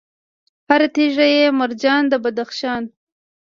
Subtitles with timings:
[0.67, 2.83] هر تیږه یې مرجان د بدخشان